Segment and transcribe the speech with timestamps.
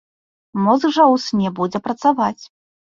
[0.63, 2.39] Мозг жа ў сне будзе працаваць.